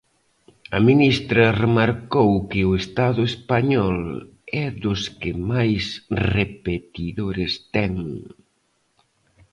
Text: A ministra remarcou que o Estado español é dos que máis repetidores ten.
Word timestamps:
A 0.77 0.79
ministra 0.89 1.43
remarcou 1.63 2.29
que 2.49 2.61
o 2.69 2.71
Estado 2.81 3.21
español 3.31 3.97
é 4.63 4.65
dos 4.83 5.01
que 5.19 5.31
máis 5.51 5.83
repetidores 6.37 7.51
ten. 7.73 7.93